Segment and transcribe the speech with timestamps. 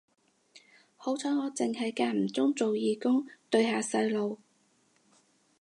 [0.97, 4.39] 好彩我剩係間唔中做義工對下細路